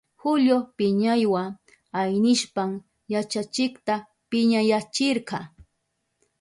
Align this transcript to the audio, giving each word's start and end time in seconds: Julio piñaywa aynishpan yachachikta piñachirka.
Julio 0.21 0.55
piñaywa 0.77 1.43
aynishpan 2.01 2.71
yachachikta 3.13 3.93
piñachirka. 4.29 5.37